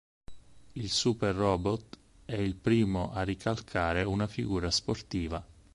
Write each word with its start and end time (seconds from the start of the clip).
Il 0.73 0.89
Super 0.89 1.35
Robot 1.35 1.95
è 2.25 2.33
il 2.33 2.55
primo 2.55 3.13
a 3.13 3.21
"ricalcare" 3.21 4.01
una 4.01 4.25
figura 4.25 4.71
sportiva. 4.71 5.45